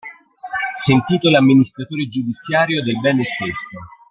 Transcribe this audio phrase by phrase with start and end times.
[0.73, 3.77] Sentito l'amministratore giudiziario del bene stesso.